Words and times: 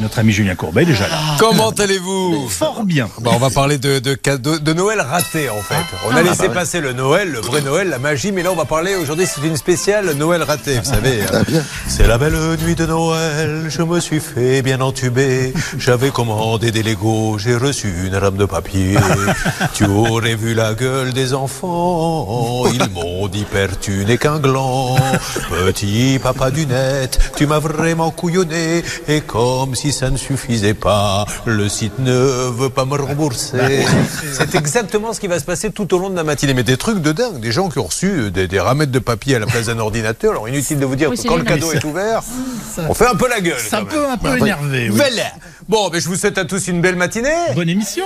notre 0.00 0.18
ami 0.18 0.32
Julien 0.32 0.54
Courbet 0.54 0.82
est 0.82 0.86
déjà 0.86 1.08
là. 1.08 1.16
Comment 1.38 1.70
allez-vous 1.70 2.48
Fort 2.48 2.84
bien. 2.84 3.08
Bah, 3.20 3.30
on 3.34 3.38
va 3.38 3.50
parler 3.50 3.78
de, 3.78 3.98
de 3.98 4.14
cadeaux 4.14 4.58
de 4.58 4.72
Noël 4.72 5.00
raté 5.00 5.48
en 5.50 5.60
fait. 5.62 5.74
On 6.08 6.14
a 6.16 6.22
laissé 6.22 6.48
passer 6.48 6.80
le 6.80 6.92
Noël, 6.92 7.30
le 7.32 7.40
vrai 7.40 7.60
Noël, 7.60 7.88
la 7.88 7.98
magie, 7.98 8.32
mais 8.32 8.42
là 8.42 8.50
on 8.52 8.56
va 8.56 8.64
parler 8.64 8.94
aujourd'hui, 8.94 9.26
c'est 9.26 9.46
une 9.46 9.56
spéciale 9.56 10.12
Noël 10.14 10.42
raté, 10.42 10.78
vous 10.78 10.84
savez. 10.84 11.22
hein. 11.22 11.42
C'est 11.88 12.06
la 12.06 12.18
belle 12.18 12.36
nuit 12.64 12.74
de 12.74 12.86
Noël, 12.86 13.66
je 13.68 13.82
me 13.82 14.00
suis 14.00 14.20
fait 14.20 14.62
bien 14.62 14.80
entuber. 14.80 15.52
J'avais 15.78 16.10
commandé 16.10 16.70
des 16.70 16.82
Legos, 16.82 17.38
j'ai 17.38 17.56
reçu 17.56 17.92
une 18.06 18.16
rame 18.16 18.36
de 18.36 18.44
papier. 18.46 18.96
tu 19.74 19.84
aurais 19.84 20.34
vu 20.34 20.54
la 20.54 20.74
gueule 20.74 21.12
des 21.12 21.34
enfants, 21.34 22.64
ils 22.72 22.88
m'ont 22.90 23.28
dit 23.28 23.44
père 23.44 23.78
tu 23.80 24.04
n'es 24.04 24.18
qu'un 24.18 24.38
gland. 24.38 24.96
Petit 25.50 26.18
papa 26.22 26.50
du 26.50 26.66
net, 26.66 27.18
tu 27.36 27.46
m'as 27.46 27.58
vraiment 27.58 28.10
couillonné. 28.10 28.82
Et 29.08 29.20
comme 29.20 29.74
si 29.74 29.89
ça 29.92 30.10
ne 30.10 30.16
suffisait 30.16 30.74
pas, 30.74 31.24
le 31.46 31.68
site 31.68 31.98
ne 31.98 32.12
veut 32.50 32.70
pas 32.70 32.84
me 32.84 32.94
rembourser. 32.96 33.84
C'est 34.32 34.54
exactement 34.54 35.12
ce 35.12 35.20
qui 35.20 35.26
va 35.26 35.38
se 35.38 35.44
passer 35.44 35.70
tout 35.70 35.92
au 35.94 35.98
long 35.98 36.10
de 36.10 36.16
la 36.16 36.24
matinée. 36.24 36.54
Mais 36.54 36.62
des 36.62 36.76
trucs 36.76 37.00
de 37.00 37.12
dingue, 37.12 37.40
des 37.40 37.52
gens 37.52 37.68
qui 37.68 37.78
ont 37.78 37.84
reçu 37.84 38.30
des, 38.30 38.46
des 38.48 38.60
ramettes 38.60 38.90
de 38.90 38.98
papier 38.98 39.36
à 39.36 39.38
la 39.38 39.46
place 39.46 39.66
d'un 39.66 39.78
ordinateur. 39.78 40.32
Alors 40.32 40.48
inutile 40.48 40.78
de 40.78 40.86
vous 40.86 40.96
dire 40.96 41.10
Oui, 41.10 41.16
que 41.16 41.26
quand 41.28 41.36
le 41.36 41.44
cadeau 41.44 41.72
est 41.72 41.84
ouvert, 41.84 42.22
on 42.88 42.94
fait 42.94 43.06
un 43.06 43.14
peu 43.14 43.28
la 43.28 43.40
gueule. 43.40 43.56
C'est 43.58 43.76
un 43.76 43.80
quand 43.80 43.86
peu, 43.86 44.00
même. 44.00 44.10
un 44.10 44.18
peu 44.18 44.38
énervé. 44.38 44.88
oui. 44.90 44.96
Voilà. 44.96 45.24
Bon, 45.68 45.88
mais 45.92 46.00
je 46.00 46.08
vous 46.08 46.16
souhaite 46.16 46.38
à 46.38 46.44
tous 46.44 46.66
une 46.68 46.80
belle 46.80 46.96
matinée. 46.96 47.28
Bonne 47.54 47.68
émission. 47.68 48.04